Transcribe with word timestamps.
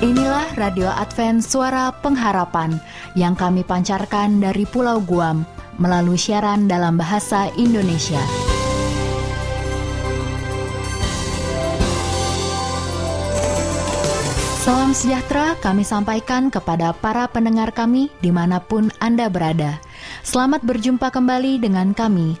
Inilah 0.00 0.56
Radio 0.56 0.88
Advent 0.88 1.44
Suara 1.44 1.92
Pengharapan 1.92 2.80
yang 3.12 3.36
kami 3.36 3.60
pancarkan 3.60 4.40
dari 4.40 4.64
Pulau 4.64 4.96
Guam 5.04 5.44
melalui 5.76 6.16
siaran 6.16 6.64
dalam 6.64 6.96
bahasa 6.96 7.52
Indonesia. 7.60 8.16
Salam 14.64 14.96
sejahtera 14.96 15.52
kami 15.60 15.84
sampaikan 15.84 16.48
kepada 16.48 16.96
para 16.96 17.28
pendengar 17.28 17.68
kami 17.68 18.08
di 18.24 18.32
mana 18.32 18.56
pun 18.56 18.88
Anda 19.04 19.28
berada. 19.28 19.84
Selamat 20.24 20.64
berjumpa 20.64 21.12
kembali 21.12 21.60
dengan 21.60 21.92
kami, 21.92 22.40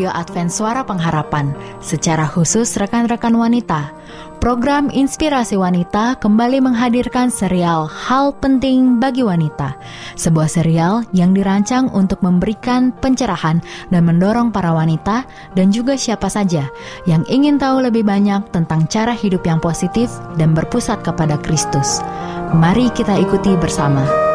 Radio 0.00 0.16
Advent 0.16 0.48
Suara 0.48 0.80
Pengharapan, 0.80 1.52
secara 1.84 2.24
khusus 2.24 2.72
rekan-rekan 2.80 3.36
wanita. 3.36 3.92
Program 4.40 4.88
Inspirasi 4.88 5.60
Wanita 5.60 6.16
kembali 6.16 6.64
menghadirkan 6.64 7.28
serial 7.28 7.84
Hal 7.84 8.32
Penting 8.40 8.96
Bagi 8.96 9.20
Wanita, 9.20 9.76
sebuah 10.16 10.48
serial 10.48 11.04
yang 11.12 11.36
dirancang 11.36 11.92
untuk 11.92 12.24
memberikan 12.24 12.96
pencerahan 12.96 13.60
dan 13.92 14.08
mendorong 14.08 14.48
para 14.48 14.72
wanita 14.72 15.28
dan 15.52 15.68
juga 15.68 16.00
siapa 16.00 16.32
saja 16.32 16.72
yang 17.04 17.20
ingin 17.28 17.60
tahu 17.60 17.84
lebih 17.84 18.00
banyak 18.00 18.40
tentang 18.56 18.88
cara 18.88 19.12
hidup 19.12 19.44
yang 19.44 19.60
positif 19.60 20.08
dan 20.40 20.56
berpusat 20.56 21.04
kepada 21.04 21.36
Kristus. 21.44 22.00
Mari 22.56 22.88
kita 22.96 23.20
ikuti 23.20 23.52
bersama. 23.60 24.29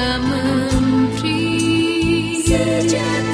menteri. 0.00 1.40
Sejak 2.46 3.29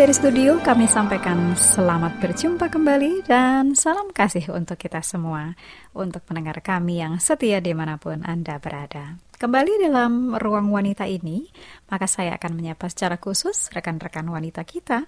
dari 0.00 0.16
studio, 0.16 0.56
kami 0.64 0.88
sampaikan 0.88 1.52
selamat 1.52 2.24
berjumpa 2.24 2.72
kembali 2.72 3.20
dan 3.28 3.76
salam 3.76 4.08
kasih 4.08 4.48
untuk 4.48 4.80
kita 4.80 5.04
semua, 5.04 5.52
untuk 5.92 6.24
pendengar 6.24 6.64
kami 6.64 7.04
yang 7.04 7.20
setia 7.20 7.60
di 7.60 7.76
mana 7.76 8.00
pun 8.00 8.24
Anda 8.24 8.56
berada. 8.56 9.20
Kembali 9.36 9.84
dalam 9.84 10.40
ruang 10.40 10.72
wanita 10.72 11.04
ini, 11.04 11.44
maka 11.92 12.08
saya 12.08 12.40
akan 12.40 12.52
menyapa 12.56 12.88
secara 12.88 13.20
khusus 13.20 13.68
rekan-rekan 13.76 14.24
wanita 14.24 14.64
kita 14.64 15.04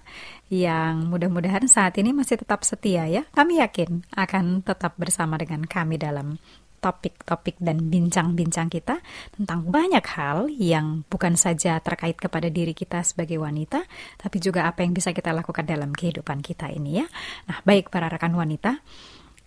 yang 0.53 1.09
mudah-mudahan 1.09 1.65
saat 1.73 1.97
ini 1.97 2.13
masih 2.13 2.45
tetap 2.45 2.61
setia 2.61 3.09
ya. 3.09 3.25
Kami 3.33 3.65
yakin 3.65 4.05
akan 4.13 4.61
tetap 4.61 5.01
bersama 5.01 5.41
dengan 5.41 5.65
kami 5.65 5.97
dalam 5.97 6.37
topik-topik 6.83 7.63
dan 7.63 7.87
bincang-bincang 7.87 8.67
kita 8.67 8.99
tentang 9.39 9.71
banyak 9.71 10.03
hal 10.19 10.51
yang 10.51 11.07
bukan 11.07 11.39
saja 11.39 11.79
terkait 11.79 12.19
kepada 12.19 12.51
diri 12.51 12.75
kita 12.75 13.07
sebagai 13.07 13.39
wanita, 13.39 13.87
tapi 14.19 14.43
juga 14.43 14.67
apa 14.67 14.83
yang 14.83 14.91
bisa 14.91 15.15
kita 15.15 15.31
lakukan 15.31 15.63
dalam 15.63 15.95
kehidupan 15.95 16.43
kita 16.43 16.67
ini 16.75 16.99
ya. 17.01 17.07
Nah, 17.47 17.63
baik 17.63 17.95
para 17.95 18.11
rekan 18.11 18.35
wanita, 18.35 18.83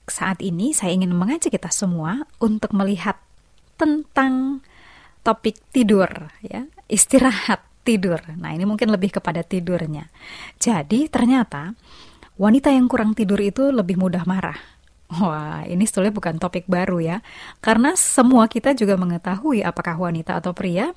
saat 0.08 0.40
ini 0.40 0.72
saya 0.72 0.96
ingin 0.96 1.12
mengajak 1.12 1.52
kita 1.52 1.68
semua 1.76 2.24
untuk 2.40 2.72
melihat 2.72 3.20
tentang 3.76 4.64
topik 5.20 5.60
tidur 5.76 6.08
ya, 6.40 6.64
istirahat 6.88 7.60
tidur. 7.84 8.24
Nah, 8.40 8.56
ini 8.56 8.64
mungkin 8.64 8.90
lebih 8.96 9.20
kepada 9.20 9.44
tidurnya. 9.44 10.08
Jadi, 10.56 11.12
ternyata 11.12 11.76
wanita 12.40 12.72
yang 12.72 12.88
kurang 12.88 13.12
tidur 13.12 13.44
itu 13.44 13.76
lebih 13.76 14.00
mudah 14.00 14.24
marah 14.24 14.75
Wah, 15.06 15.62
ini 15.69 15.86
sebetulnya 15.86 16.13
bukan 16.18 16.36
topik 16.42 16.66
baru 16.66 16.98
ya. 16.98 17.18
Karena 17.62 17.94
semua 17.94 18.50
kita 18.50 18.74
juga 18.74 18.98
mengetahui 18.98 19.62
apakah 19.62 19.96
wanita 20.02 20.42
atau 20.42 20.52
pria 20.57 20.92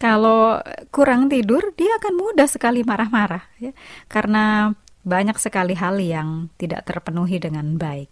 kalau 0.00 0.56
kurang 0.88 1.28
tidur 1.28 1.76
dia 1.76 2.00
akan 2.00 2.14
mudah 2.16 2.48
sekali 2.48 2.80
marah-marah 2.80 3.44
ya. 3.60 3.76
Karena 4.08 4.72
banyak 5.04 5.36
sekali 5.36 5.76
hal 5.76 6.00
yang 6.00 6.48
tidak 6.56 6.88
terpenuhi 6.88 7.36
dengan 7.36 7.76
baik. 7.76 8.08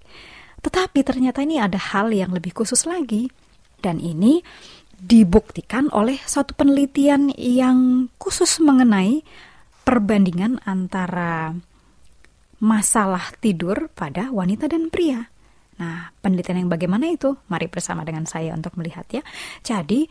Tetapi 0.60 1.00
ternyata 1.00 1.40
ini 1.40 1.56
ada 1.56 1.80
hal 1.80 2.12
yang 2.12 2.32
lebih 2.36 2.52
khusus 2.52 2.84
lagi. 2.84 3.32
Dan 3.78 4.02
ini 4.04 4.44
dibuktikan 4.98 5.88
oleh 5.94 6.18
suatu 6.26 6.52
penelitian 6.58 7.30
yang 7.38 8.10
khusus 8.18 8.58
mengenai 8.58 9.22
perbandingan 9.86 10.58
antara 10.66 11.54
masalah 12.58 13.32
tidur 13.38 13.86
pada 13.94 14.34
wanita 14.34 14.66
dan 14.66 14.90
pria. 14.90 15.30
Nah, 15.78 16.10
penelitian 16.18 16.66
yang 16.66 16.70
bagaimana 16.70 17.06
itu? 17.06 17.38
Mari 17.46 17.70
bersama 17.70 18.02
dengan 18.02 18.26
saya 18.26 18.54
untuk 18.54 18.74
melihat 18.74 19.06
ya. 19.10 19.22
Jadi, 19.62 20.10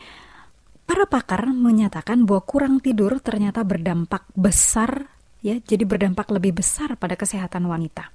para 0.88 1.04
pakar 1.04 1.44
menyatakan 1.52 2.24
bahwa 2.24 2.42
kurang 2.48 2.80
tidur 2.80 3.20
ternyata 3.20 3.60
berdampak 3.62 4.24
besar 4.32 5.12
ya, 5.44 5.60
jadi 5.60 5.84
berdampak 5.84 6.32
lebih 6.32 6.56
besar 6.64 6.96
pada 6.96 7.14
kesehatan 7.14 7.68
wanita. 7.68 8.08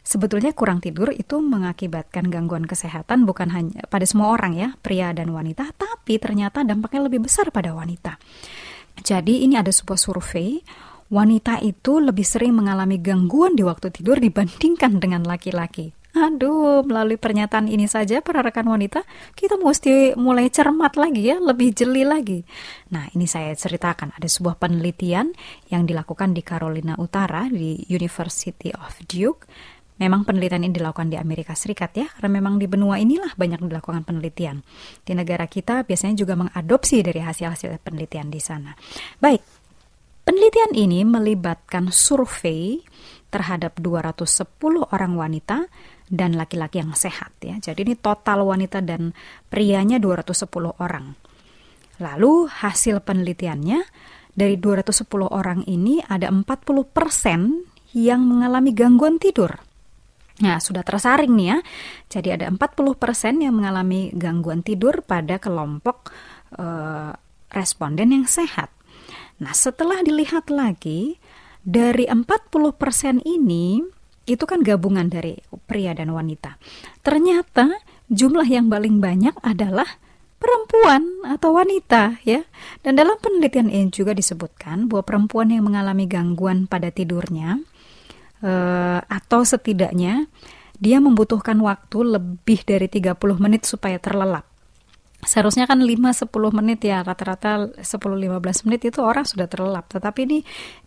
Sebetulnya 0.00 0.56
kurang 0.56 0.80
tidur 0.80 1.12
itu 1.12 1.38
mengakibatkan 1.44 2.32
gangguan 2.32 2.64
kesehatan 2.64 3.28
bukan 3.28 3.52
hanya 3.52 3.84
pada 3.92 4.08
semua 4.08 4.32
orang 4.32 4.56
ya, 4.56 4.68
pria 4.80 5.12
dan 5.12 5.28
wanita, 5.28 5.76
tapi 5.76 6.16
ternyata 6.16 6.64
dampaknya 6.64 7.06
lebih 7.06 7.28
besar 7.28 7.52
pada 7.52 7.76
wanita. 7.76 8.16
Jadi 9.04 9.44
ini 9.44 9.60
ada 9.60 9.68
sebuah 9.68 10.00
survei 10.00 10.64
wanita 11.12 11.60
itu 11.60 12.00
lebih 12.00 12.24
sering 12.24 12.56
mengalami 12.56 12.96
gangguan 12.96 13.52
di 13.52 13.62
waktu 13.66 13.92
tidur 13.92 14.16
dibandingkan 14.16 14.98
dengan 15.02 15.22
laki-laki. 15.28 15.99
Aduh, 16.10 16.82
melalui 16.82 17.14
pernyataan 17.14 17.70
ini 17.70 17.86
saja 17.86 18.18
para 18.18 18.42
rekan 18.42 18.66
wanita, 18.66 19.06
kita 19.38 19.54
mesti 19.54 20.18
mulai 20.18 20.50
cermat 20.50 20.98
lagi 20.98 21.30
ya, 21.30 21.38
lebih 21.38 21.70
jeli 21.70 22.02
lagi. 22.02 22.42
Nah, 22.90 23.06
ini 23.14 23.30
saya 23.30 23.54
ceritakan 23.54 24.18
ada 24.18 24.26
sebuah 24.26 24.58
penelitian 24.58 25.30
yang 25.70 25.86
dilakukan 25.86 26.34
di 26.34 26.42
Carolina 26.42 26.98
Utara 26.98 27.46
di 27.46 27.86
University 27.86 28.74
of 28.74 28.98
Duke. 29.06 29.46
Memang 30.02 30.26
penelitian 30.26 30.66
ini 30.66 30.74
dilakukan 30.74 31.12
di 31.12 31.20
Amerika 31.20 31.54
Serikat 31.54 31.92
ya, 31.94 32.08
karena 32.10 32.42
memang 32.42 32.58
di 32.58 32.66
benua 32.66 32.98
inilah 32.98 33.36
banyak 33.38 33.62
dilakukan 33.62 34.02
penelitian. 34.02 34.64
Di 35.06 35.14
negara 35.14 35.46
kita 35.46 35.86
biasanya 35.86 36.18
juga 36.18 36.34
mengadopsi 36.34 37.06
dari 37.06 37.22
hasil-hasil 37.22 37.84
penelitian 37.84 38.32
di 38.32 38.40
sana. 38.42 38.74
Baik, 39.20 39.44
penelitian 40.26 40.72
ini 40.74 41.06
melibatkan 41.06 41.92
survei 41.92 42.80
terhadap 43.30 43.78
210 43.78 44.46
orang 44.90 45.12
wanita 45.14 45.70
dan 46.10 46.34
laki-laki 46.34 46.82
yang 46.82 46.92
sehat 46.98 47.30
ya. 47.40 47.56
Jadi 47.62 47.86
ini 47.86 47.94
total 47.94 48.42
wanita 48.42 48.82
dan 48.82 49.14
prianya 49.46 50.02
210 50.02 50.50
orang. 50.82 51.14
Lalu 52.02 52.50
hasil 52.50 53.00
penelitiannya 53.06 53.86
dari 54.34 54.58
210 54.58 55.06
orang 55.30 55.62
ini 55.70 56.02
ada 56.02 56.26
40% 56.32 57.94
yang 57.94 58.20
mengalami 58.26 58.70
gangguan 58.74 59.22
tidur. 59.22 59.54
Nah, 60.40 60.56
sudah 60.56 60.80
tersaring 60.80 61.36
nih 61.36 61.48
ya. 61.52 61.58
Jadi 62.08 62.28
ada 62.32 62.44
40% 62.48 63.44
yang 63.44 63.52
mengalami 63.52 64.08
gangguan 64.16 64.64
tidur 64.64 65.04
pada 65.04 65.36
kelompok 65.36 66.08
uh, 66.56 67.12
responden 67.52 68.16
yang 68.16 68.24
sehat. 68.24 68.72
Nah, 69.40 69.52
setelah 69.52 70.00
dilihat 70.00 70.48
lagi 70.48 71.19
dari 71.60 72.08
40% 72.08 73.24
ini 73.24 73.80
itu 74.28 74.44
kan 74.46 74.62
gabungan 74.62 75.10
dari 75.10 75.36
pria 75.66 75.96
dan 75.96 76.14
wanita. 76.14 76.56
Ternyata 77.02 77.80
jumlah 78.10 78.46
yang 78.46 78.70
paling 78.70 79.02
banyak 79.02 79.34
adalah 79.42 79.86
perempuan 80.40 81.24
atau 81.28 81.54
wanita 81.54 82.18
ya. 82.24 82.42
Dan 82.80 82.96
dalam 82.96 83.20
penelitian 83.20 83.68
ini 83.68 83.92
juga 83.92 84.16
disebutkan 84.16 84.88
bahwa 84.88 85.02
perempuan 85.06 85.52
yang 85.52 85.68
mengalami 85.68 86.08
gangguan 86.08 86.66
pada 86.66 86.88
tidurnya 86.88 87.60
eh, 88.42 89.00
atau 89.04 89.40
setidaknya 89.44 90.26
dia 90.80 90.96
membutuhkan 90.96 91.60
waktu 91.60 92.16
lebih 92.16 92.64
dari 92.64 92.88
30 92.88 93.14
menit 93.36 93.68
supaya 93.68 94.00
terlelap. 94.00 94.49
Seharusnya 95.20 95.68
kan 95.68 95.84
5-10 95.84 96.32
menit 96.56 96.80
ya, 96.80 97.04
rata-rata 97.04 97.68
10-15 97.76 98.64
menit 98.64 98.80
itu 98.88 99.04
orang 99.04 99.28
sudah 99.28 99.44
terlelap. 99.44 99.84
Tetapi 99.92 100.20
ini 100.24 100.38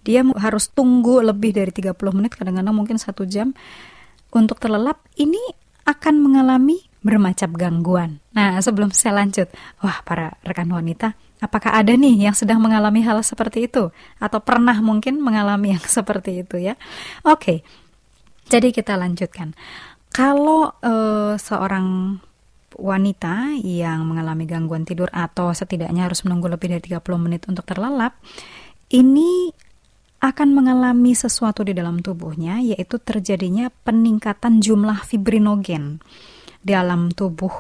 dia 0.02 0.26
harus 0.26 0.74
tunggu 0.74 1.22
lebih 1.22 1.54
dari 1.54 1.70
30 1.70 1.94
menit, 2.18 2.34
kadang-kadang 2.34 2.74
mungkin 2.74 2.98
satu 2.98 3.30
jam 3.30 3.54
untuk 4.34 4.58
terlelap. 4.58 5.06
Ini 5.14 5.40
akan 5.86 6.16
mengalami 6.18 6.82
bermacam 7.04 7.52
gangguan. 7.54 8.24
Nah, 8.32 8.58
sebelum 8.64 8.90
saya 8.96 9.22
lanjut, 9.22 9.52
wah 9.84 10.00
para 10.08 10.40
rekan 10.42 10.72
wanita, 10.72 11.14
apakah 11.44 11.76
ada 11.76 11.94
nih 11.94 12.32
yang 12.32 12.34
sedang 12.34 12.64
mengalami 12.64 13.04
hal 13.04 13.20
seperti 13.22 13.68
itu? 13.68 13.92
Atau 14.18 14.40
pernah 14.40 14.80
mungkin 14.80 15.20
mengalami 15.20 15.76
yang 15.78 15.84
seperti 16.00 16.42
itu 16.42 16.58
ya? 16.58 16.80
Oke, 17.28 17.62
jadi 18.48 18.72
kita 18.72 18.96
lanjutkan. 18.96 19.54
Kalau 20.10 20.72
uh, 20.80 21.36
seorang 21.36 22.18
wanita 22.76 23.56
yang 23.62 24.06
mengalami 24.08 24.50
gangguan 24.50 24.84
tidur 24.84 25.08
atau 25.14 25.54
setidaknya 25.54 26.08
harus 26.10 26.26
menunggu 26.26 26.50
lebih 26.50 26.74
dari 26.74 26.84
30 26.84 27.04
menit 27.22 27.46
untuk 27.46 27.64
terlelap, 27.68 28.18
ini 28.94 29.54
akan 30.24 30.56
mengalami 30.56 31.12
sesuatu 31.12 31.68
di 31.68 31.76
dalam 31.76 32.00
tubuhnya 32.00 32.64
yaitu 32.64 32.96
terjadinya 32.96 33.68
peningkatan 33.84 34.64
jumlah 34.64 35.04
fibrinogen 35.04 36.00
di 36.64 36.72
dalam 36.72 37.12
tubuh. 37.12 37.52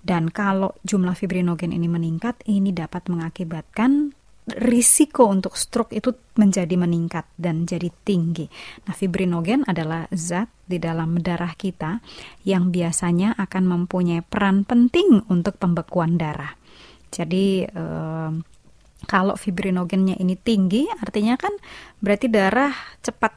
Dan 0.00 0.32
kalau 0.32 0.72
jumlah 0.88 1.12
fibrinogen 1.12 1.74
ini 1.74 1.84
meningkat, 1.84 2.40
ini 2.48 2.72
dapat 2.72 3.12
mengakibatkan 3.12 4.16
risiko 4.56 5.28
untuk 5.28 5.58
stroke 5.58 5.92
itu 5.92 6.14
menjadi 6.40 6.72
meningkat 6.78 7.28
dan 7.36 7.68
jadi 7.68 7.92
tinggi. 8.04 8.48
Nah, 8.88 8.94
fibrinogen 8.96 9.66
adalah 9.68 10.08
zat 10.14 10.48
di 10.64 10.80
dalam 10.80 11.20
darah 11.20 11.52
kita 11.52 12.00
yang 12.48 12.72
biasanya 12.72 13.36
akan 13.36 13.64
mempunyai 13.68 14.24
peran 14.24 14.64
penting 14.64 15.26
untuk 15.28 15.60
pembekuan 15.60 16.16
darah. 16.16 16.56
Jadi 17.08 17.64
eh, 17.64 18.30
kalau 19.08 19.34
fibrinogennya 19.38 20.18
ini 20.18 20.34
tinggi, 20.36 20.84
artinya 20.88 21.38
kan 21.38 21.54
berarti 22.00 22.26
darah 22.28 22.72
cepat 23.00 23.32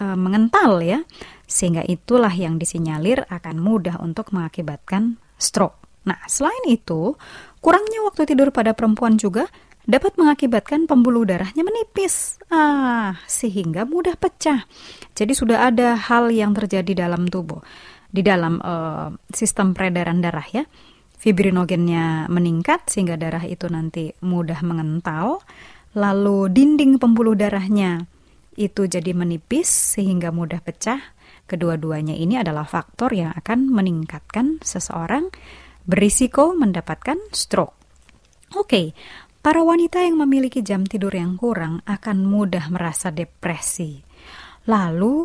eh, 0.00 0.18
mengental 0.18 0.80
ya, 0.80 1.00
sehingga 1.48 1.84
itulah 1.84 2.32
yang 2.32 2.60
disinyalir 2.60 3.24
akan 3.28 3.56
mudah 3.60 4.00
untuk 4.00 4.32
mengakibatkan 4.36 5.16
stroke. 5.40 5.78
Nah, 6.08 6.20
selain 6.24 6.64
itu, 6.68 7.16
kurangnya 7.60 8.00
waktu 8.08 8.24
tidur 8.24 8.48
pada 8.48 8.72
perempuan 8.72 9.20
juga 9.20 9.44
dapat 9.88 10.20
mengakibatkan 10.20 10.84
pembuluh 10.84 11.24
darahnya 11.24 11.64
menipis, 11.64 12.36
ah, 12.52 13.16
sehingga 13.24 13.88
mudah 13.88 14.20
pecah. 14.20 14.68
Jadi 15.16 15.32
sudah 15.32 15.64
ada 15.72 15.96
hal 15.96 16.28
yang 16.28 16.52
terjadi 16.52 17.08
dalam 17.08 17.24
tubuh, 17.24 17.64
di 18.12 18.20
dalam 18.20 18.60
uh, 18.60 19.08
sistem 19.32 19.72
peredaran 19.72 20.20
darah 20.20 20.44
ya. 20.44 20.68
Fibrinogennya 21.18 22.30
meningkat 22.30 22.86
sehingga 22.86 23.18
darah 23.18 23.42
itu 23.42 23.66
nanti 23.66 24.12
mudah 24.22 24.60
mengental, 24.60 25.42
lalu 25.96 26.52
dinding 26.52 27.00
pembuluh 27.00 27.34
darahnya 27.34 28.06
itu 28.54 28.86
jadi 28.86 29.16
menipis 29.16 29.96
sehingga 29.96 30.30
mudah 30.30 30.62
pecah. 30.62 31.16
Kedua-duanya 31.48 32.12
ini 32.12 32.36
adalah 32.36 32.68
faktor 32.68 33.16
yang 33.16 33.32
akan 33.32 33.72
meningkatkan 33.72 34.60
seseorang 34.60 35.32
berisiko 35.88 36.52
mendapatkan 36.52 37.16
stroke. 37.32 37.72
Oke, 38.54 38.92
para 39.40 39.62
wanita 39.62 40.02
yang 40.02 40.18
memiliki 40.18 40.60
jam 40.60 40.84
tidur 40.84 41.14
yang 41.14 41.38
kurang 41.38 41.80
akan 41.86 42.26
mudah 42.26 42.68
merasa 42.70 43.14
depresi. 43.14 44.02
Lalu 44.68 45.24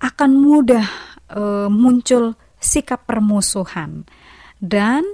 akan 0.00 0.30
mudah 0.36 0.86
e, 1.28 1.42
muncul 1.68 2.36
sikap 2.60 3.04
permusuhan 3.04 4.08
dan 4.60 5.04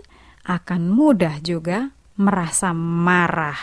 akan 0.46 0.90
mudah 0.90 1.42
juga 1.42 1.90
merasa 2.20 2.70
marah. 2.76 3.58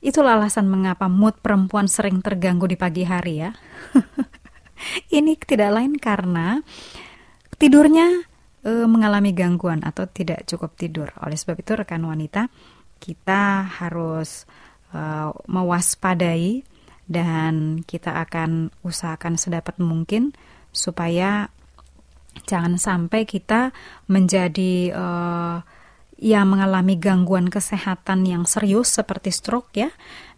Itulah 0.00 0.40
alasan 0.40 0.66
mengapa 0.66 1.06
mood 1.06 1.36
perempuan 1.44 1.84
sering 1.84 2.24
terganggu 2.24 2.64
di 2.64 2.76
pagi 2.80 3.04
hari 3.04 3.44
ya. 3.44 3.52
Ini 5.16 5.36
tidak 5.44 5.70
lain 5.76 5.92
karena 6.00 6.56
tidurnya 7.60 8.24
e, 8.64 8.88
mengalami 8.88 9.36
gangguan 9.36 9.84
atau 9.84 10.08
tidak 10.08 10.48
cukup 10.48 10.72
tidur. 10.80 11.12
Oleh 11.20 11.36
sebab 11.36 11.60
itu 11.60 11.76
rekan 11.76 12.00
wanita, 12.08 12.48
kita 13.00 13.64
harus 13.80 14.44
e, 14.92 15.00
mewaspadai 15.48 16.62
dan 17.10 17.82
kita 17.88 18.20
akan 18.22 18.70
usahakan 18.84 19.34
sedapat 19.40 19.80
mungkin 19.80 20.36
supaya 20.70 21.50
jangan 22.46 22.78
sampai 22.78 23.26
kita 23.26 23.74
menjadi 24.06 24.94
e, 24.94 25.06
yang 26.20 26.52
mengalami 26.52 27.00
gangguan 27.00 27.48
kesehatan 27.48 28.28
yang 28.28 28.44
serius 28.44 28.92
seperti 28.92 29.32
stroke 29.32 29.72
ya 29.72 29.88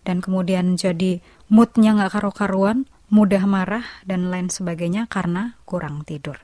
dan 0.07 0.23
kemudian 0.23 0.79
jadi 0.79 1.19
moodnya 1.51 1.99
nggak 1.99 2.15
karu-karuan 2.15 2.87
mudah 3.13 3.45
marah 3.45 3.85
dan 4.09 4.33
lain 4.33 4.49
sebagainya 4.49 5.05
karena 5.05 5.61
kurang 5.69 6.01
tidur. 6.09 6.41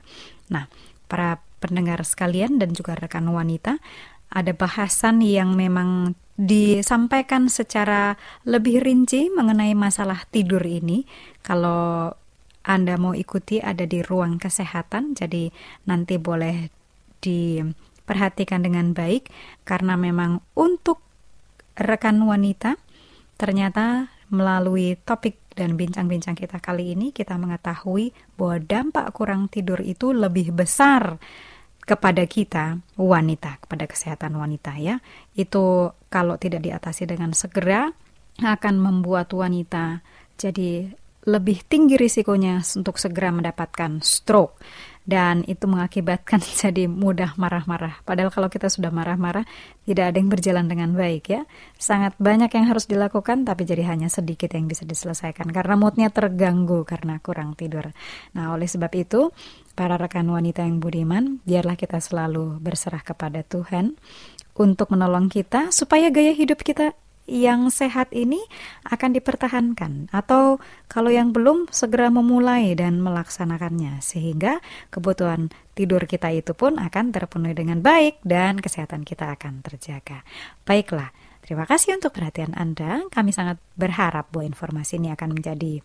Nah, 0.53 0.69
para 1.09 1.41
pendengar 1.57 2.05
sekalian 2.05 2.61
dan 2.61 2.77
juga 2.77 2.93
rekan 2.93 3.25
wanita, 3.25 3.81
ada 4.29 4.53
bahasan 4.53 5.25
yang 5.25 5.57
memang 5.57 6.13
disampaikan 6.39 7.51
secara 7.51 8.15
lebih 8.47 8.79
rinci 8.79 9.27
mengenai 9.33 9.75
masalah 9.75 10.23
tidur 10.31 10.63
ini. 10.63 11.03
Kalau 11.43 12.13
Anda 12.63 12.95
mau 12.95 13.11
ikuti 13.17 13.59
ada 13.59 13.83
di 13.83 13.99
ruang 13.99 14.39
kesehatan, 14.39 15.17
jadi 15.17 15.51
nanti 15.89 16.15
boleh 16.15 16.71
diperhatikan 17.19 18.63
dengan 18.63 18.95
baik 18.95 19.27
karena 19.67 19.99
memang 19.99 20.39
untuk 20.55 21.03
rekan 21.75 22.19
wanita 22.23 22.79
ternyata 23.39 24.11
melalui 24.29 24.99
topik 24.99 25.39
dan 25.55 25.75
bincang-bincang 25.75 26.39
kita 26.39 26.59
kali 26.63 26.95
ini 26.95 27.11
kita 27.11 27.35
mengetahui 27.35 28.15
bahwa 28.39 28.59
dampak 28.63 29.11
kurang 29.11 29.51
tidur 29.51 29.79
itu 29.83 30.15
lebih 30.15 30.55
besar 30.55 31.19
kepada 31.89 32.21
kita 32.29 32.77
wanita, 33.01 33.57
kepada 33.65 33.89
kesehatan 33.89 34.37
wanita 34.37 34.77
ya. 34.77 35.01
Itu 35.33 35.97
kalau 36.13 36.37
tidak 36.37 36.61
diatasi 36.61 37.09
dengan 37.09 37.33
segera 37.33 37.89
akan 38.37 38.75
membuat 38.77 39.33
wanita 39.33 40.05
jadi 40.37 40.93
lebih 41.27 41.65
tinggi 41.67 41.99
risikonya 41.99 42.63
untuk 42.77 42.95
segera 42.95 43.33
mendapatkan 43.33 43.99
stroke 43.99 44.55
dan 45.09 45.41
itu 45.49 45.65
mengakibatkan 45.65 46.37
jadi 46.61 46.85
mudah 46.85 47.33
marah-marah. 47.33 48.05
Padahal 48.05 48.29
kalau 48.29 48.45
kita 48.53 48.69
sudah 48.69 48.93
marah-marah, 48.93 49.49
tidak 49.89 50.13
ada 50.13 50.17
yang 50.21 50.29
berjalan 50.29 50.69
dengan 50.69 50.93
baik 50.93 51.25
ya. 51.33 51.41
Sangat 51.81 52.13
banyak 52.21 52.53
yang 52.53 52.69
harus 52.69 52.85
dilakukan, 52.85 53.41
tapi 53.49 53.65
jadi 53.65 53.89
hanya 53.89 54.13
sedikit 54.13 54.53
yang 54.53 54.69
bisa 54.69 54.85
diselesaikan 54.85 55.49
karena 55.49 55.73
moodnya 55.73 56.13
terganggu 56.13 56.85
karena 56.85 57.17
kurang 57.17 57.57
tidur. 57.57 57.89
Nah, 58.37 58.53
oleh 58.53 58.69
sebab 58.69 58.93
itu, 58.93 59.33
para 59.73 59.97
rekan 59.97 60.29
wanita 60.29 60.61
yang 60.61 60.77
budiman, 60.77 61.41
biarlah 61.41 61.73
kita 61.73 61.97
selalu 61.97 62.61
berserah 62.61 63.01
kepada 63.01 63.41
Tuhan 63.41 63.97
untuk 64.53 64.93
menolong 64.93 65.31
kita 65.31 65.73
supaya 65.73 66.13
gaya 66.13 66.35
hidup 66.35 66.61
kita 66.61 66.93
yang 67.29 67.69
sehat 67.69 68.09
ini 68.11 68.41
akan 68.89 69.13
dipertahankan 69.13 70.09
atau 70.09 70.57
kalau 70.89 71.13
yang 71.13 71.29
belum 71.29 71.69
segera 71.69 72.09
memulai 72.09 72.73
dan 72.73 72.99
melaksanakannya 72.99 74.01
sehingga 74.01 74.57
kebutuhan 74.89 75.53
tidur 75.77 76.03
kita 76.09 76.33
itu 76.33 76.57
pun 76.57 76.81
akan 76.81 77.13
terpenuhi 77.13 77.53
dengan 77.55 77.79
baik 77.79 78.19
dan 78.25 78.59
kesehatan 78.59 79.05
kita 79.05 79.31
akan 79.37 79.61
terjaga. 79.61 80.25
Baiklah, 80.65 81.13
terima 81.45 81.63
kasih 81.69 81.95
untuk 81.95 82.11
perhatian 82.11 82.57
Anda. 82.57 83.05
Kami 83.07 83.31
sangat 83.31 83.61
berharap 83.77 84.33
bahwa 84.33 84.49
informasi 84.49 84.99
ini 84.99 85.13
akan 85.13 85.37
menjadi 85.37 85.79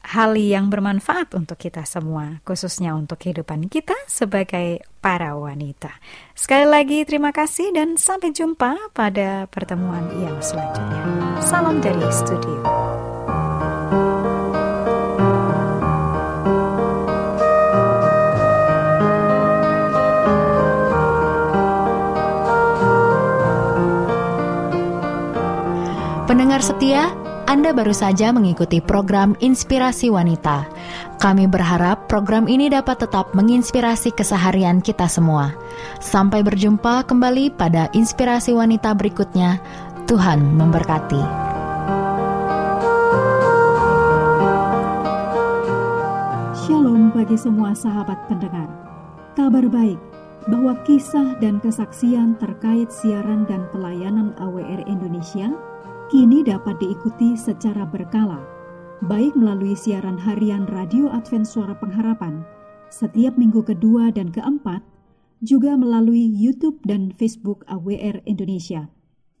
hal 0.00 0.34
yang 0.34 0.72
bermanfaat 0.72 1.36
untuk 1.36 1.60
kita 1.60 1.84
semua, 1.84 2.40
khususnya 2.42 2.96
untuk 2.96 3.20
kehidupan 3.20 3.68
kita 3.68 3.94
sebagai 4.08 4.80
para 5.04 5.36
wanita. 5.36 5.92
Sekali 6.32 6.66
lagi 6.66 6.98
terima 7.04 7.30
kasih 7.30 7.72
dan 7.76 8.00
sampai 8.00 8.32
jumpa 8.32 8.92
pada 8.96 9.44
pertemuan 9.52 10.08
yang 10.20 10.40
selanjutnya. 10.40 11.04
Salam 11.44 11.84
dari 11.84 12.04
studio. 12.08 12.60
Pendengar 26.30 26.62
setia, 26.62 27.10
anda 27.50 27.74
baru 27.74 27.90
saja 27.90 28.30
mengikuti 28.30 28.78
program 28.78 29.34
Inspirasi 29.42 30.06
Wanita. 30.06 30.70
Kami 31.18 31.50
berharap 31.50 32.06
program 32.06 32.46
ini 32.46 32.70
dapat 32.70 33.02
tetap 33.02 33.34
menginspirasi 33.34 34.14
keseharian 34.14 34.78
kita 34.78 35.10
semua. 35.10 35.58
Sampai 35.98 36.46
berjumpa 36.46 37.02
kembali 37.10 37.50
pada 37.58 37.90
Inspirasi 37.90 38.54
Wanita 38.54 38.94
berikutnya. 38.94 39.58
Tuhan 40.06 40.46
memberkati. 40.46 41.22
Shalom 46.54 47.10
bagi 47.10 47.34
semua 47.34 47.74
sahabat 47.74 48.30
pendengar. 48.30 48.70
Kabar 49.34 49.66
baik 49.66 49.98
bahwa 50.46 50.78
kisah 50.86 51.34
dan 51.42 51.58
kesaksian 51.58 52.38
terkait 52.38 52.94
siaran 52.94 53.42
dan 53.50 53.66
pelayanan 53.74 54.38
AWR 54.38 54.86
Indonesia– 54.86 55.50
kini 56.10 56.42
dapat 56.42 56.74
diikuti 56.82 57.38
secara 57.38 57.86
berkala, 57.86 58.42
baik 59.06 59.38
melalui 59.38 59.78
siaran 59.78 60.18
harian 60.18 60.66
Radio 60.66 61.06
Advent 61.06 61.46
Suara 61.46 61.78
Pengharapan 61.78 62.42
setiap 62.90 63.38
minggu 63.38 63.62
kedua 63.62 64.10
dan 64.10 64.34
keempat, 64.34 64.82
juga 65.38 65.78
melalui 65.78 66.26
YouTube 66.26 66.82
dan 66.82 67.14
Facebook 67.14 67.62
AWR 67.70 68.26
Indonesia. 68.26 68.90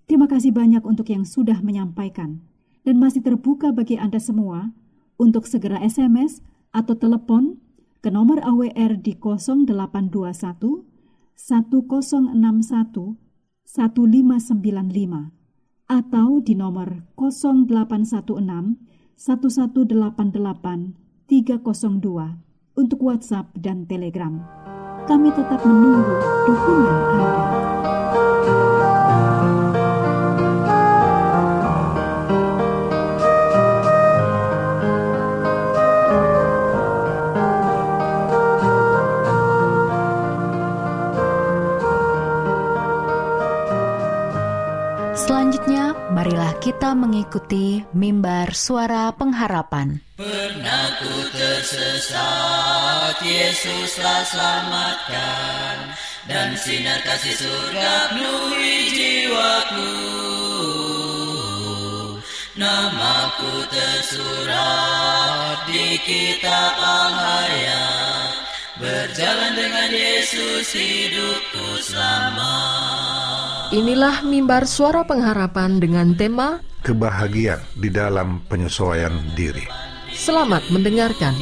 Terima 0.06 0.30
kasih 0.30 0.54
banyak 0.54 0.86
untuk 0.86 1.10
yang 1.10 1.26
sudah 1.26 1.58
menyampaikan 1.58 2.38
dan 2.86 3.02
masih 3.02 3.26
terbuka 3.26 3.74
bagi 3.74 3.98
Anda 3.98 4.22
semua 4.22 4.70
untuk 5.18 5.50
segera 5.50 5.82
SMS 5.82 6.38
atau 6.70 6.94
telepon 6.94 7.58
ke 7.98 8.14
nomor 8.14 8.46
AWR 8.46 9.02
di 9.02 9.18
0821 9.18 10.86
1061 11.34 13.18
1595 13.66 15.39
atau 15.90 16.38
di 16.38 16.54
nomor 16.54 17.10
0816 17.18 18.78
1188 19.18 20.94
302 21.26 22.78
untuk 22.78 22.98
WhatsApp 23.02 23.50
dan 23.58 23.90
Telegram. 23.90 24.38
Kami 25.10 25.34
tetap 25.34 25.66
menunggu 25.66 26.14
dukungan 26.46 26.98
Anda. 27.18 27.99
Kita 46.60 46.92
mengikuti 46.92 47.80
mimbar 47.96 48.52
suara 48.52 49.08
pengharapan. 49.16 50.04
Pernah 50.20 50.86
ku 51.00 51.16
tersesat, 51.32 53.16
Yesus 53.24 53.96
telah 53.96 54.20
selamatkan, 54.28 55.96
dan 56.28 56.52
sinar 56.60 57.00
kasih 57.00 57.32
surga 57.32 58.12
penuhi 58.12 58.92
jiwaku. 58.92 59.96
Namaku 62.60 63.64
tersurat 63.72 65.64
di 65.64 65.96
kitab 66.04 66.76
al-hayat, 66.76 68.36
berjalan 68.76 69.52
dengan 69.56 69.88
Yesus 69.88 70.76
hidupku 70.76 71.80
selamat. 71.88 73.09
Inilah 73.70 74.26
mimbar 74.26 74.66
suara 74.66 75.06
pengharapan 75.06 75.78
dengan 75.78 76.10
tema 76.18 76.58
Kebahagiaan 76.82 77.62
di 77.78 77.86
dalam 77.86 78.42
penyesuaian 78.50 79.14
diri. 79.38 79.62
Selamat 80.10 80.66
mendengarkan. 80.74 81.38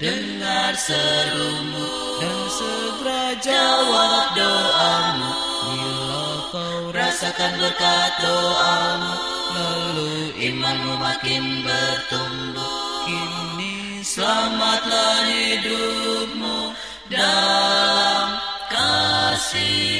dengar 0.00 0.72
serumu 0.72 1.84
dan 2.24 2.40
segera 2.48 3.36
jawab 3.44 4.32
doamu. 4.32 5.30
Bila 5.60 6.24
kau 6.56 6.88
rasakan 6.88 7.52
berkat 7.60 8.12
doamu 8.24 9.12
Lalu 9.52 10.32
imanmu 10.48 10.96
makin 11.04 11.44
bertumbuh 11.68 12.72
Kini 13.04 14.00
selamatlah 14.00 15.28
hidupmu 15.28 16.72
dalam 17.12 18.40
kasihku 18.72 19.92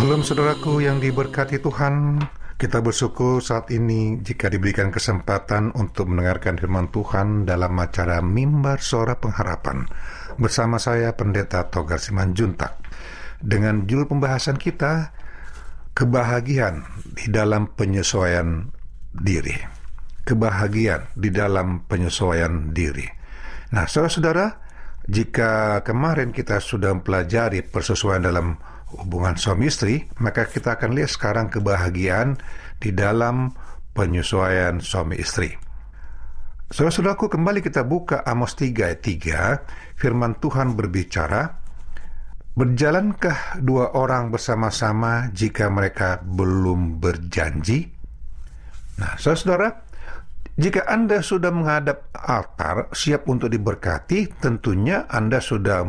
Salam 0.00 0.24
saudaraku 0.24 0.80
yang 0.80 0.96
diberkati 0.96 1.60
Tuhan. 1.60 2.24
Kita 2.56 2.80
bersyukur 2.80 3.44
saat 3.44 3.68
ini 3.68 4.16
jika 4.24 4.48
diberikan 4.48 4.88
kesempatan 4.88 5.76
untuk 5.76 6.08
mendengarkan 6.08 6.56
firman 6.56 6.88
Tuhan 6.88 7.44
dalam 7.44 7.76
acara 7.76 8.24
Mimbar 8.24 8.80
Suara 8.80 9.20
Pengharapan 9.20 9.84
bersama 10.40 10.80
saya 10.80 11.12
Pendeta 11.12 11.68
Togar 11.68 12.00
Simanjuntak 12.00 12.80
dengan 13.44 13.84
judul 13.84 14.08
pembahasan 14.08 14.56
kita 14.56 15.12
kebahagiaan 15.92 16.80
di 17.20 17.28
dalam 17.28 17.68
penyesuaian 17.68 18.72
diri. 19.12 19.52
Kebahagiaan 20.24 21.12
di 21.12 21.28
dalam 21.28 21.84
penyesuaian 21.84 22.72
diri. 22.72 23.04
Nah, 23.76 23.84
saudara-saudara, 23.84 24.64
jika 25.04 25.84
kemarin 25.84 26.32
kita 26.32 26.56
sudah 26.56 26.88
mempelajari 26.96 27.60
persesuaian 27.68 28.24
dalam 28.24 28.56
hubungan 28.98 29.38
suami 29.38 29.70
istri, 29.70 30.02
maka 30.18 30.46
kita 30.48 30.74
akan 30.80 30.96
lihat 30.98 31.10
sekarang 31.14 31.46
kebahagiaan 31.52 32.40
di 32.82 32.90
dalam 32.90 33.54
penyesuaian 33.94 34.82
suami 34.82 35.18
istri. 35.18 35.54
Saudara-saudaraku, 36.70 37.34
kembali 37.34 37.66
kita 37.66 37.82
buka 37.82 38.22
Amos 38.22 38.54
3 38.54 38.86
ayat 38.86 39.02
3, 39.02 39.98
firman 39.98 40.38
Tuhan 40.38 40.78
berbicara, 40.78 41.60
Berjalankah 42.50 43.62
dua 43.62 43.94
orang 43.94 44.34
bersama-sama 44.34 45.30
jika 45.30 45.70
mereka 45.70 46.18
belum 46.18 46.98
berjanji? 46.98 47.86
Nah, 48.98 49.14
saudara-saudara, 49.16 49.68
jika 50.60 50.84
Anda 50.84 51.24
sudah 51.24 51.48
menghadap 51.48 52.12
altar, 52.12 52.92
siap 52.92 53.24
untuk 53.32 53.48
diberkati, 53.48 54.28
tentunya 54.44 55.08
Anda 55.08 55.40
sudah 55.40 55.80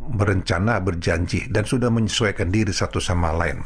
berencana 0.00 0.80
berjanji 0.80 1.52
dan 1.52 1.68
sudah 1.68 1.92
menyesuaikan 1.92 2.48
diri 2.48 2.72
satu 2.72 3.04
sama 3.04 3.36
lain. 3.36 3.60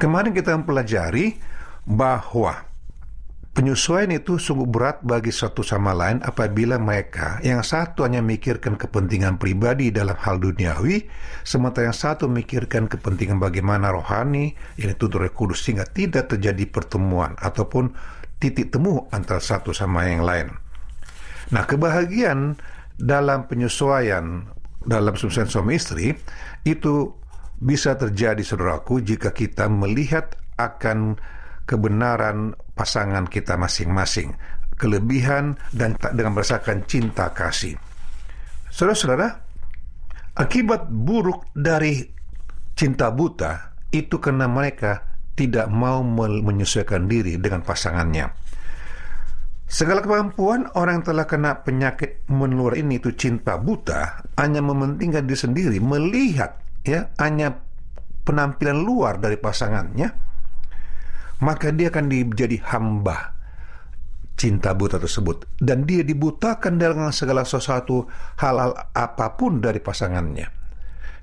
Kemarin 0.00 0.32
kita 0.32 0.56
mempelajari 0.56 1.36
bahwa 1.84 2.56
penyesuaian 3.52 4.08
itu 4.16 4.40
sungguh 4.40 4.64
berat 4.64 5.04
bagi 5.04 5.28
satu 5.28 5.60
sama 5.60 5.92
lain 5.92 6.24
apabila 6.24 6.80
mereka 6.80 7.36
yang 7.44 7.60
satu 7.60 8.08
hanya 8.08 8.24
memikirkan 8.24 8.80
kepentingan 8.80 9.36
pribadi 9.36 9.92
dalam 9.92 10.16
hal 10.24 10.40
duniawi, 10.40 11.04
sementara 11.44 11.92
yang 11.92 11.98
satu 11.98 12.32
memikirkan 12.32 12.88
kepentingan 12.88 13.36
bagaimana 13.36 13.92
rohani 13.92 14.56
dituntut 14.80 15.20
oleh 15.20 15.32
kudus 15.36 15.68
sehingga 15.68 15.84
tidak 15.84 16.32
terjadi 16.32 16.64
pertemuan 16.64 17.36
ataupun 17.36 18.16
titik 18.38 18.70
temu 18.70 19.06
antara 19.10 19.42
satu 19.42 19.74
sama 19.74 20.06
yang 20.06 20.22
lain. 20.22 20.48
Nah, 21.50 21.66
kebahagiaan 21.66 22.58
dalam 22.98 23.46
penyesuaian 23.46 24.46
dalam 24.82 25.14
substansi 25.14 25.52
suami 25.52 25.74
istri 25.76 26.14
itu 26.64 27.12
bisa 27.58 27.98
terjadi 27.98 28.40
saudaraku 28.40 29.02
jika 29.02 29.34
kita 29.34 29.66
melihat 29.66 30.38
akan 30.58 31.18
kebenaran 31.66 32.54
pasangan 32.78 33.26
kita 33.26 33.58
masing-masing, 33.58 34.34
kelebihan 34.78 35.58
dan 35.74 35.98
dengan 36.14 36.38
merasakan 36.38 36.86
cinta 36.86 37.34
kasih. 37.34 37.76
Saudara-saudara, 38.70 39.42
akibat 40.38 40.86
buruk 40.88 41.50
dari 41.52 42.06
cinta 42.78 43.10
buta 43.10 43.74
itu 43.90 44.22
karena 44.22 44.46
mereka 44.46 45.07
tidak 45.38 45.70
mau 45.70 46.02
menyesuaikan 46.42 47.06
diri 47.06 47.38
dengan 47.38 47.62
pasangannya. 47.62 48.26
Segala 49.68 50.02
kemampuan 50.02 50.66
orang 50.74 51.00
yang 51.00 51.06
telah 51.12 51.26
kena 51.28 51.62
penyakit 51.62 52.26
menular 52.32 52.74
ini 52.74 52.98
itu 52.98 53.14
cinta 53.14 53.60
buta 53.60 54.26
hanya 54.40 54.64
mementingkan 54.64 55.28
diri 55.28 55.38
sendiri 55.38 55.76
melihat 55.76 56.56
ya 56.88 57.12
hanya 57.20 57.52
penampilan 58.24 58.80
luar 58.80 59.20
dari 59.20 59.36
pasangannya 59.36 60.08
maka 61.44 61.68
dia 61.68 61.92
akan 61.92 62.08
menjadi 62.08 62.64
hamba 62.72 63.36
cinta 64.40 64.72
buta 64.72 64.96
tersebut. 64.96 65.60
Dan 65.60 65.84
dia 65.84 66.00
dibutakan 66.00 66.80
dengan 66.80 67.12
segala 67.12 67.44
sesuatu 67.44 68.08
hal-hal 68.40 68.72
apa 68.96 69.36
pun 69.36 69.60
dari 69.60 69.84
pasangannya. 69.84 70.48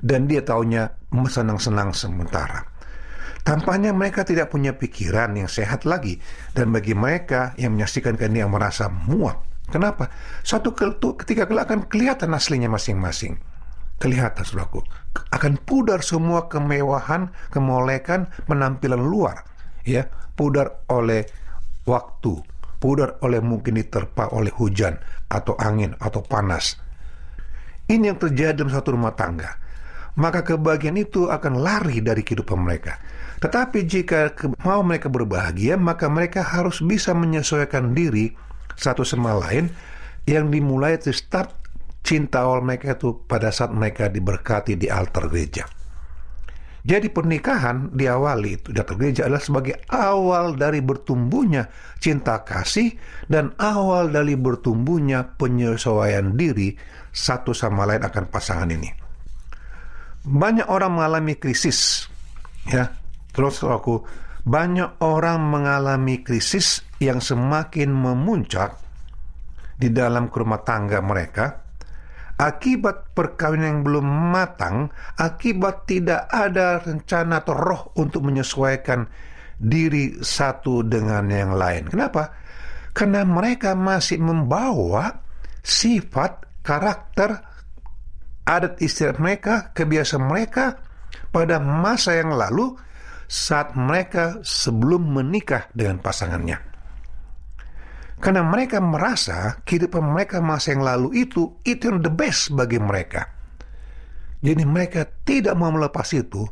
Dan 0.06 0.30
dia 0.30 0.46
taunya 0.46 0.86
senang-senang 1.10 1.96
sementara 1.96 2.75
Tampaknya 3.46 3.94
mereka 3.94 4.26
tidak 4.26 4.50
punya 4.50 4.74
pikiran 4.74 5.38
yang 5.38 5.46
sehat 5.46 5.86
lagi 5.86 6.18
dan 6.58 6.74
bagi 6.74 6.98
mereka 6.98 7.54
yang 7.62 7.78
menyaksikan 7.78 8.18
ini 8.18 8.42
yang 8.42 8.50
merasa 8.50 8.90
muak. 8.90 9.38
Kenapa? 9.70 10.10
Suatu 10.42 10.74
ketika 10.74 11.46
kelak 11.46 11.70
akan 11.70 11.86
kelihatan 11.86 12.34
aslinya 12.34 12.74
masing-masing. 12.74 13.38
Kelihatan, 14.02 14.42
saudaraku. 14.42 14.82
Akan 15.30 15.62
pudar 15.62 16.02
semua 16.02 16.50
kemewahan, 16.50 17.30
kemolekan, 17.54 18.34
penampilan 18.50 19.00
luar. 19.00 19.46
Ya, 19.86 20.10
pudar 20.34 20.82
oleh 20.90 21.30
waktu, 21.86 22.42
pudar 22.82 23.22
oleh 23.22 23.46
mungkin 23.46 23.78
diterpa 23.78 24.34
oleh 24.34 24.50
hujan 24.58 24.98
atau 25.30 25.54
angin 25.62 25.94
atau 26.02 26.26
panas. 26.26 26.82
Ini 27.86 28.10
yang 28.10 28.18
terjadi 28.18 28.58
dalam 28.58 28.74
satu 28.74 28.98
rumah 28.98 29.14
tangga. 29.14 29.54
Maka 30.18 30.42
kebahagiaan 30.42 30.98
itu 30.98 31.30
akan 31.30 31.62
lari 31.62 32.02
dari 32.02 32.26
kehidupan 32.26 32.58
mereka 32.58 32.98
tetapi 33.40 33.84
jika 33.84 34.32
mau 34.64 34.80
mereka 34.80 35.12
berbahagia, 35.12 35.76
maka 35.76 36.08
mereka 36.08 36.40
harus 36.40 36.80
bisa 36.80 37.12
menyesuaikan 37.12 37.92
diri 37.92 38.32
satu 38.76 39.04
sama 39.04 39.36
lain 39.36 39.68
yang 40.28 40.48
dimulai 40.48 40.96
dari 40.96 41.16
start 41.16 41.52
cinta 42.06 42.46
awal 42.46 42.62
mereka 42.62 42.96
itu 42.96 43.26
pada 43.26 43.50
saat 43.50 43.74
mereka 43.74 44.08
diberkati 44.08 44.78
di 44.80 44.88
altar 44.88 45.28
gereja. 45.28 45.66
Jadi 46.86 47.10
pernikahan 47.10 47.98
diawali 47.98 48.62
itu 48.62 48.70
di 48.70 48.78
altar 48.78 48.98
gereja 49.02 49.26
adalah 49.26 49.42
sebagai 49.42 49.76
awal 49.90 50.54
dari 50.54 50.86
bertumbuhnya 50.86 51.66
cinta 51.98 52.46
kasih 52.46 52.94
dan 53.26 53.58
awal 53.58 54.14
dari 54.14 54.38
bertumbuhnya 54.38 55.34
penyesuaian 55.34 56.38
diri 56.38 56.78
satu 57.10 57.58
sama 57.58 57.90
lain 57.90 58.06
akan 58.06 58.26
pasangan 58.30 58.70
ini. 58.70 58.94
Banyak 60.30 60.70
orang 60.70 60.94
mengalami 60.94 61.42
krisis 61.42 62.06
ya 62.70 63.05
Terus 63.36 63.62
aku 63.68 64.02
banyak 64.48 65.04
orang 65.04 65.44
mengalami 65.44 66.24
krisis 66.24 66.88
yang 67.04 67.20
semakin 67.20 67.92
memuncak 67.92 68.80
di 69.76 69.92
dalam 69.92 70.32
rumah 70.32 70.64
tangga 70.64 71.04
mereka 71.04 71.66
akibat 72.36 73.16
perkawinan 73.16 73.80
yang 73.80 73.82
belum 73.84 74.08
matang, 74.32 74.92
akibat 75.16 75.88
tidak 75.88 76.28
ada 76.28 76.84
rencana 76.84 77.40
atau 77.44 77.56
roh 77.56 77.82
untuk 77.96 78.28
menyesuaikan 78.28 79.08
diri 79.56 80.20
satu 80.20 80.84
dengan 80.84 81.32
yang 81.32 81.56
lain. 81.56 81.88
Kenapa? 81.88 82.36
Karena 82.92 83.24
mereka 83.24 83.76
masih 83.76 84.20
membawa 84.20 85.16
sifat, 85.64 86.64
karakter, 86.64 87.40
adat 88.44 88.84
istiadat 88.84 89.20
mereka, 89.20 89.54
kebiasaan 89.72 90.28
mereka 90.28 90.80
pada 91.32 91.60
masa 91.60 92.20
yang 92.20 92.36
lalu 92.36 92.76
saat 93.26 93.74
mereka 93.74 94.42
sebelum 94.46 95.18
menikah 95.18 95.70
dengan 95.74 96.02
pasangannya. 96.02 96.58
Karena 98.16 98.42
mereka 98.48 98.80
merasa 98.80 99.60
kehidupan 99.68 100.16
mereka 100.16 100.40
masa 100.40 100.72
yang 100.72 100.88
lalu 100.88 101.28
itu 101.28 101.60
itu 101.68 101.92
yang 101.92 102.00
the 102.00 102.10
best 102.10 102.56
bagi 102.56 102.80
mereka. 102.80 103.28
Jadi 104.40 104.64
mereka 104.64 105.04
tidak 105.26 105.58
mau 105.58 105.74
melepas 105.74 106.08
itu. 106.16 106.46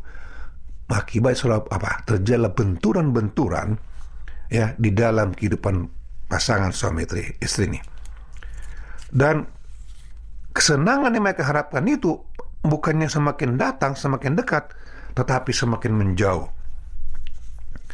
Akibat 0.94 1.34
sudah 1.34 1.64
apa? 1.74 2.06
Terjadi 2.06 2.54
benturan-benturan 2.54 3.74
ya 4.54 4.78
di 4.78 4.94
dalam 4.94 5.34
kehidupan 5.34 5.90
pasangan 6.30 6.70
suami 6.70 7.02
istri, 7.08 7.26
istri 7.42 7.66
ini. 7.74 7.80
Dan 9.10 9.42
kesenangan 10.54 11.14
yang 11.14 11.26
mereka 11.26 11.46
harapkan 11.46 11.82
itu 11.90 12.14
bukannya 12.62 13.10
semakin 13.10 13.58
datang, 13.58 13.98
semakin 13.98 14.38
dekat, 14.38 14.70
tetapi 15.18 15.50
semakin 15.50 15.94
menjauh. 15.98 16.62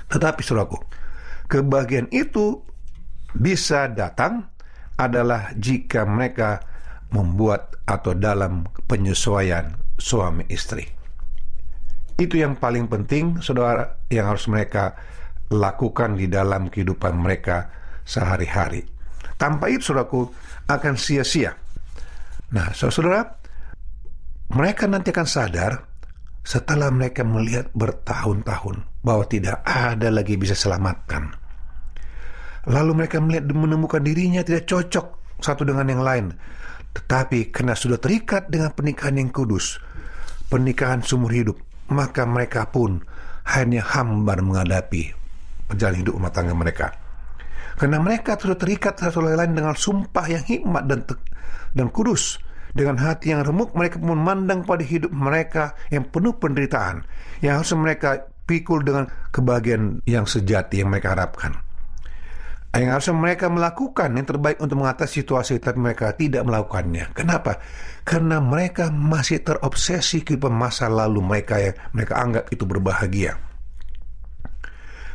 Tetapi 0.09 0.41
saudaraku, 0.41 0.77
kebahagiaan 1.45 2.09
itu 2.09 2.65
bisa 3.37 3.85
datang 3.93 4.49
adalah 4.97 5.53
jika 5.55 6.03
mereka 6.03 6.59
membuat 7.13 7.77
atau 7.85 8.17
dalam 8.17 8.65
penyesuaian 8.89 9.73
suami 9.97 10.45
istri. 10.49 10.85
Itu 12.19 12.35
yang 12.35 12.59
paling 12.59 12.91
penting, 12.91 13.39
saudara, 13.39 14.03
yang 14.11 14.33
harus 14.33 14.49
mereka 14.51 14.97
lakukan 15.49 16.19
di 16.19 16.27
dalam 16.27 16.67
kehidupan 16.67 17.15
mereka 17.15 17.71
sehari-hari. 18.03 18.83
Tanpa 19.39 19.71
itu, 19.71 19.93
saudaraku, 19.93 20.27
akan 20.67 20.99
sia-sia. 20.99 21.55
Nah, 22.51 22.75
saudara, 22.75 23.23
mereka 24.51 24.89
nanti 24.89 25.13
akan 25.13 25.29
sadar 25.29 25.73
setelah 26.43 26.89
mereka 26.91 27.21
melihat 27.23 27.69
bertahun-tahun 27.77 28.88
bahwa 29.03 29.23
tidak 29.27 29.63
ada 29.63 30.11
lagi 30.11 30.35
bisa 30.35 30.55
selamatkan. 30.55 31.31
Lalu 32.67 32.91
mereka 33.03 33.23
melihat 33.23 33.49
menemukan 33.55 34.03
dirinya 34.03 34.43
tidak 34.43 34.67
cocok 34.67 35.05
satu 35.39 35.63
dengan 35.63 35.87
yang 35.87 36.03
lain. 36.03 36.25
Tetapi 36.89 37.53
karena 37.53 37.77
sudah 37.77 38.01
terikat 38.01 38.51
dengan 38.51 38.75
pernikahan 38.75 39.15
yang 39.15 39.31
kudus, 39.31 39.79
pernikahan 40.51 40.99
sumur 40.99 41.31
hidup, 41.31 41.57
maka 41.93 42.27
mereka 42.27 42.67
pun 42.67 42.99
hanya 43.55 43.81
hambar 43.81 44.43
menghadapi 44.43 45.15
perjalanan 45.69 46.01
hidup 46.01 46.13
rumah 46.17 46.33
tangga 46.33 46.53
mereka. 46.57 46.87
Karena 47.79 48.01
mereka 48.03 48.35
sudah 48.35 48.59
terikat 48.59 48.99
satu 48.99 49.23
lain 49.23 49.55
dengan 49.55 49.71
sumpah 49.77 50.25
yang 50.27 50.43
hikmat 50.43 50.83
dan 50.89 51.05
dan 51.71 51.87
kudus. 51.93 52.41
Dengan 52.69 53.01
hati 53.01 53.33
yang 53.33 53.41
remuk 53.41 53.73
mereka 53.73 53.97
pun 53.97 54.13
memandang 54.13 54.61
pada 54.61 54.85
hidup 54.85 55.09
mereka 55.09 55.73
yang 55.89 56.05
penuh 56.05 56.37
penderitaan. 56.37 57.01
Yang 57.41 57.53
harus 57.63 57.71
mereka 57.79 58.09
pikul 58.49 58.81
dengan 58.81 59.05
kebahagiaan 59.29 60.01
yang 60.09 60.25
sejati 60.25 60.81
yang 60.81 60.89
mereka 60.89 61.13
harapkan. 61.13 61.53
Yang 62.73 62.89
harus 62.97 63.09
mereka 63.13 63.45
melakukan 63.49 64.09
yang 64.13 64.25
terbaik 64.25 64.57
untuk 64.57 64.81
mengatasi 64.81 65.21
situasi 65.21 65.61
tapi 65.61 65.77
mereka 65.77 66.13
tidak 66.17 66.45
melakukannya. 66.45 67.13
Kenapa? 67.13 67.61
Karena 68.01 68.41
mereka 68.41 68.89
masih 68.89 69.45
terobsesi 69.45 70.25
kehidupan 70.25 70.53
masa 70.53 70.89
lalu 70.89 71.21
mereka 71.21 71.61
yang 71.61 71.77
mereka 71.93 72.13
anggap 72.17 72.45
itu 72.49 72.65
berbahagia. 72.65 73.37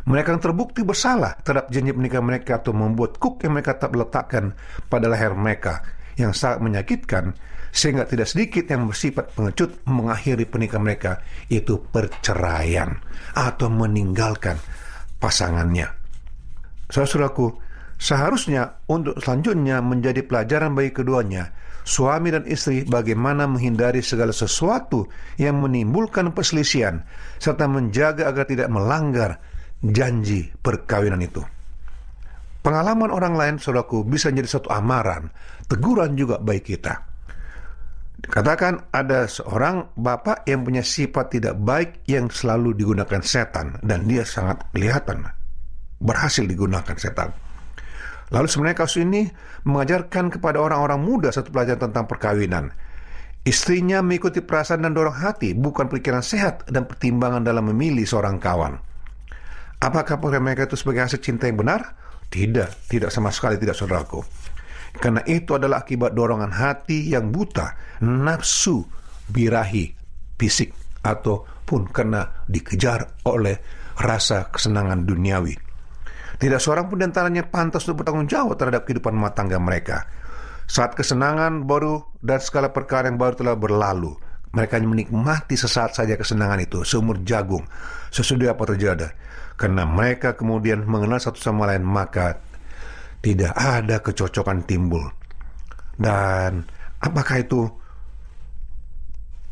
Mereka 0.04 0.36
yang 0.36 0.42
terbukti 0.42 0.84
bersalah 0.84 1.38
terhadap 1.42 1.72
janji 1.72 1.90
pernikahan 1.94 2.26
mereka 2.26 2.60
atau 2.60 2.76
membuat 2.76 3.16
kuk 3.16 3.40
yang 3.40 3.56
mereka 3.56 3.78
tak 3.80 3.96
letakkan 3.96 4.52
pada 4.90 5.08
leher 5.08 5.32
mereka 5.32 5.80
yang 6.20 6.32
sangat 6.34 6.62
menyakitkan 6.62 7.34
sehingga 7.74 8.06
tidak 8.06 8.30
sedikit 8.30 8.70
yang 8.70 8.86
bersifat 8.86 9.34
pengecut 9.34 9.82
mengakhiri 9.90 10.46
pernikahan 10.46 10.86
mereka 10.86 11.12
itu 11.50 11.82
perceraian 11.90 12.94
atau 13.34 13.66
meninggalkan 13.66 14.54
pasangannya. 15.18 15.90
Saudaraku, 16.86 17.50
seharusnya 17.98 18.78
untuk 18.86 19.18
selanjutnya 19.18 19.82
menjadi 19.82 20.22
pelajaran 20.22 20.78
bagi 20.78 20.94
keduanya, 20.94 21.50
suami 21.82 22.30
dan 22.30 22.46
istri 22.46 22.86
bagaimana 22.86 23.50
menghindari 23.50 24.06
segala 24.06 24.30
sesuatu 24.30 25.10
yang 25.34 25.58
menimbulkan 25.58 26.30
perselisihan 26.30 27.02
serta 27.42 27.66
menjaga 27.66 28.30
agar 28.30 28.46
tidak 28.46 28.70
melanggar 28.70 29.42
janji 29.82 30.54
perkawinan 30.62 31.26
itu. 31.26 31.42
Pengalaman 32.64 33.12
orang 33.12 33.36
lain, 33.36 33.54
saudaraku, 33.60 34.08
bisa 34.08 34.32
menjadi 34.32 34.56
satu 34.56 34.72
amaran, 34.72 35.28
teguran 35.68 36.16
juga 36.16 36.40
bagi 36.40 36.72
kita. 36.72 36.96
Katakan 38.24 38.88
ada 38.88 39.28
seorang 39.28 39.92
bapak 40.00 40.48
yang 40.48 40.64
punya 40.64 40.80
sifat 40.80 41.36
tidak 41.36 41.60
baik 41.60 42.00
yang 42.08 42.32
selalu 42.32 42.72
digunakan 42.72 43.20
setan 43.20 43.76
dan 43.84 44.08
dia 44.08 44.24
sangat 44.24 44.64
kelihatan 44.72 45.28
berhasil 46.00 46.48
digunakan 46.48 46.96
setan. 46.96 47.36
Lalu 48.32 48.48
sebenarnya 48.48 48.78
kasus 48.80 49.04
ini 49.04 49.28
mengajarkan 49.68 50.32
kepada 50.32 50.56
orang-orang 50.56 51.04
muda 51.04 51.28
satu 51.28 51.52
pelajaran 51.52 51.92
tentang 51.92 52.08
perkawinan. 52.08 52.72
Istrinya 53.44 54.00
mengikuti 54.00 54.40
perasaan 54.40 54.88
dan 54.88 54.96
dorong 54.96 55.20
hati, 55.20 55.52
bukan 55.52 55.92
pikiran 55.92 56.24
sehat 56.24 56.64
dan 56.72 56.88
pertimbangan 56.88 57.44
dalam 57.44 57.68
memilih 57.68 58.08
seorang 58.08 58.40
kawan. 58.40 58.80
Apakah 59.84 60.16
mereka 60.40 60.64
itu 60.64 60.80
sebagai 60.80 61.04
hasil 61.04 61.20
cinta 61.20 61.44
yang 61.44 61.60
benar? 61.60 61.92
Tidak, 62.34 62.90
tidak 62.90 63.14
sama 63.14 63.30
sekali 63.30 63.54
tidak 63.62 63.78
saudaraku. 63.78 64.18
Karena 64.98 65.22
itu 65.22 65.54
adalah 65.54 65.86
akibat 65.86 66.18
dorongan 66.18 66.50
hati 66.50 67.14
yang 67.14 67.30
buta, 67.30 67.78
nafsu, 68.02 68.82
birahi, 69.30 69.94
fisik, 70.34 70.74
ataupun 71.06 71.94
karena 71.94 72.42
dikejar 72.50 73.22
oleh 73.30 73.54
rasa 74.02 74.50
kesenangan 74.50 75.06
duniawi. 75.06 75.54
Tidak 76.34 76.58
seorang 76.58 76.90
pun 76.90 76.98
di 76.98 77.06
antaranya 77.06 77.46
pantas 77.46 77.86
untuk 77.86 78.02
bertanggung 78.02 78.26
jawab 78.26 78.58
terhadap 78.58 78.82
kehidupan 78.82 79.14
rumah 79.14 79.30
tangga 79.30 79.62
mereka. 79.62 80.02
Saat 80.66 80.98
kesenangan 80.98 81.62
baru 81.70 82.02
dan 82.18 82.42
segala 82.42 82.74
perkara 82.74 83.06
yang 83.06 83.14
baru 83.14 83.38
telah 83.38 83.54
berlalu, 83.54 84.18
mereka 84.50 84.82
menikmati 84.82 85.54
sesaat 85.54 85.94
saja 85.94 86.18
kesenangan 86.18 86.58
itu, 86.58 86.82
seumur 86.82 87.22
jagung, 87.22 87.62
sesudah 88.10 88.58
apa 88.58 88.74
terjadi. 88.74 89.08
Karena 89.54 89.86
mereka 89.86 90.34
kemudian 90.34 90.82
mengenal 90.82 91.22
satu 91.22 91.38
sama 91.38 91.70
lain, 91.70 91.86
maka 91.86 92.42
tidak 93.22 93.54
ada 93.54 94.02
kecocokan 94.02 94.66
timbul. 94.66 95.06
Dan 95.94 96.66
apakah 96.98 97.40
itu 97.40 97.70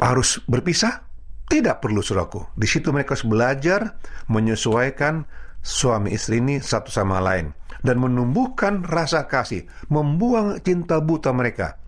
harus 0.03 0.43
berpisah? 0.51 1.07
Tidak 1.47 1.79
perlu 1.79 2.03
suraku. 2.03 2.43
Di 2.59 2.67
situ 2.67 2.91
mereka 2.91 3.15
harus 3.15 3.29
belajar 3.29 3.95
menyesuaikan 4.27 5.23
suami 5.63 6.11
istri 6.11 6.43
ini 6.43 6.59
satu 6.59 6.91
sama 6.91 7.23
lain 7.23 7.55
dan 7.87 8.03
menumbuhkan 8.03 8.83
rasa 8.83 9.31
kasih, 9.31 9.67
membuang 9.91 10.59
cinta 10.63 10.99
buta 10.99 11.31
mereka, 11.31 11.79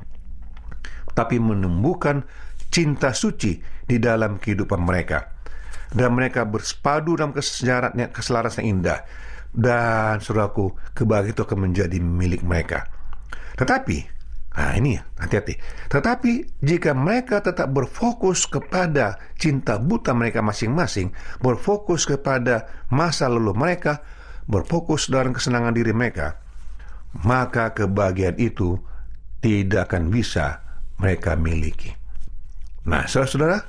tapi 1.14 1.38
menumbuhkan 1.42 2.26
cinta 2.70 3.14
suci 3.14 3.62
di 3.86 3.96
dalam 3.98 4.38
kehidupan 4.38 4.82
mereka. 4.82 5.33
Dan 5.94 6.18
mereka 6.18 6.42
bersepadu 6.42 7.14
dalam 7.14 7.30
keselarasan 7.30 8.66
yang 8.66 8.82
indah 8.82 9.06
dan 9.54 10.18
saudaraku 10.18 10.74
kebahagiaan 10.98 11.30
itu 11.30 11.42
akan 11.46 11.58
menjadi 11.70 11.98
milik 12.02 12.42
mereka. 12.42 12.90
Tetapi, 13.54 14.02
nah 14.58 14.74
ini 14.74 14.98
hati-hati. 14.98 15.54
Tetapi 15.86 16.58
jika 16.58 16.90
mereka 16.90 17.38
tetap 17.38 17.70
berfokus 17.70 18.50
kepada 18.50 19.14
cinta 19.38 19.78
buta 19.78 20.10
mereka 20.10 20.42
masing-masing, 20.42 21.14
berfokus 21.38 22.02
kepada 22.02 22.66
masa 22.90 23.30
lalu 23.30 23.54
mereka, 23.54 24.02
berfokus 24.50 25.06
dalam 25.06 25.30
kesenangan 25.30 25.70
diri 25.70 25.94
mereka, 25.94 26.42
maka 27.22 27.70
kebahagiaan 27.70 28.34
itu 28.42 28.74
tidak 29.38 29.94
akan 29.94 30.10
bisa 30.10 30.66
mereka 30.98 31.38
miliki. 31.38 31.94
Nah, 32.90 33.06
saudara-saudara, 33.06 33.62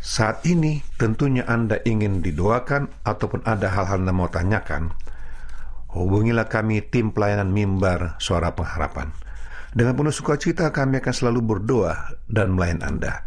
saat 0.00 0.48
ini 0.48 0.80
tentunya 0.96 1.44
Anda 1.44 1.76
ingin 1.84 2.24
didoakan 2.24 3.04
ataupun 3.04 3.44
ada 3.44 3.68
hal-hal 3.68 4.00
Anda 4.00 4.16
mau 4.16 4.32
tanyakan, 4.32 4.96
hubungilah 5.92 6.48
kami 6.48 6.80
tim 6.88 7.12
pelayanan 7.12 7.52
mimbar 7.52 8.16
suara 8.16 8.56
pengharapan. 8.56 9.12
Dengan 9.70 9.94
penuh 9.94 10.10
sukacita 10.10 10.72
kami 10.72 10.98
akan 11.04 11.14
selalu 11.14 11.40
berdoa 11.44 12.16
dan 12.26 12.56
melayan 12.56 12.80
Anda. 12.80 13.22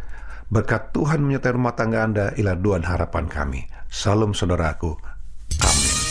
Berkat 0.49 0.91
Tuhan 0.91 1.23
menyertai 1.23 1.55
rumah 1.55 1.77
tangga 1.77 2.03
Anda 2.03 2.25
ilah 2.35 2.57
doa 2.57 2.81
harapan 2.83 3.29
kami. 3.29 3.69
Salam 3.87 4.33
saudaraku. 4.33 4.97
Amin. 5.61 6.02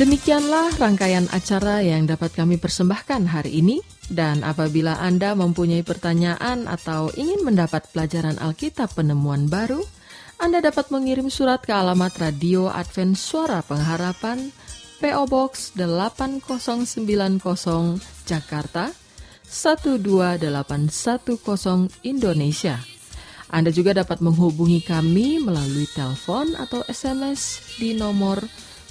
Demikianlah 0.00 0.80
rangkaian 0.80 1.28
acara 1.28 1.84
yang 1.84 2.08
dapat 2.08 2.32
kami 2.32 2.56
persembahkan 2.56 3.28
hari 3.28 3.60
ini. 3.60 3.84
Dan 4.08 4.40
apabila 4.48 4.96
Anda 4.96 5.36
mempunyai 5.36 5.84
pertanyaan 5.84 6.64
atau 6.64 7.12
ingin 7.20 7.44
mendapat 7.44 7.84
pelajaran 7.92 8.40
Alkitab 8.40 8.96
penemuan 8.96 9.52
baru, 9.52 9.84
Anda 10.40 10.64
dapat 10.64 10.88
mengirim 10.88 11.28
surat 11.28 11.60
ke 11.60 11.76
alamat 11.76 12.16
Radio 12.16 12.72
Advent 12.72 13.20
Suara 13.20 13.60
Pengharapan, 13.60 14.48
PO 15.04 15.28
Box 15.28 15.76
8090 15.76 18.00
Jakarta 18.24 18.96
12810 19.44 21.28
Indonesia. 22.08 22.80
Anda 23.52 23.68
juga 23.68 23.92
dapat 23.92 24.24
menghubungi 24.24 24.80
kami 24.80 25.44
melalui 25.44 25.84
telepon 25.92 26.56
atau 26.56 26.88
SMS 26.88 27.60
di 27.76 27.92
nomor 27.92 28.40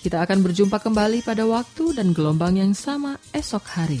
kita 0.00 0.24
akan 0.24 0.40
berjumpa 0.40 0.80
kembali 0.80 1.20
pada 1.20 1.44
waktu 1.44 1.92
dan 1.92 2.16
gelombang 2.16 2.56
yang 2.56 2.72
sama 2.72 3.20
esok 3.36 3.64
hari. 3.76 4.00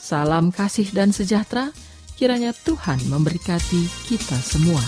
Salam 0.00 0.48
kasih 0.48 0.88
dan 0.96 1.12
sejahtera, 1.12 1.76
kiranya 2.16 2.56
Tuhan 2.56 2.96
memberkati 3.12 4.08
kita 4.08 4.38
semua. 4.40 4.80